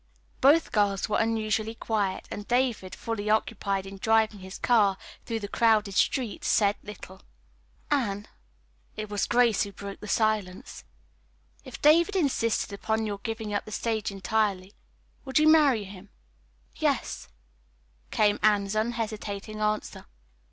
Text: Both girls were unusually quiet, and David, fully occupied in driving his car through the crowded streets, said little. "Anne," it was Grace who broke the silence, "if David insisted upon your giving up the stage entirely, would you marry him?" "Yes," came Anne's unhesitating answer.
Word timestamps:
Both 0.41 0.71
girls 0.71 1.07
were 1.07 1.19
unusually 1.19 1.75
quiet, 1.75 2.27
and 2.31 2.47
David, 2.47 2.95
fully 2.95 3.29
occupied 3.29 3.85
in 3.85 3.97
driving 3.99 4.39
his 4.39 4.57
car 4.57 4.97
through 5.27 5.41
the 5.41 5.47
crowded 5.47 5.93
streets, 5.93 6.47
said 6.47 6.75
little. 6.81 7.21
"Anne," 7.91 8.27
it 8.97 9.11
was 9.11 9.27
Grace 9.27 9.61
who 9.61 9.71
broke 9.71 9.99
the 9.99 10.07
silence, 10.07 10.85
"if 11.63 11.79
David 11.79 12.15
insisted 12.15 12.73
upon 12.73 13.05
your 13.05 13.19
giving 13.19 13.53
up 13.53 13.65
the 13.65 13.71
stage 13.71 14.09
entirely, 14.09 14.73
would 15.23 15.37
you 15.37 15.47
marry 15.47 15.83
him?" 15.83 16.09
"Yes," 16.77 17.27
came 18.09 18.39
Anne's 18.41 18.73
unhesitating 18.73 19.59
answer. 19.61 20.07